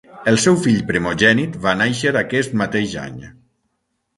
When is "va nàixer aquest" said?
1.67-2.59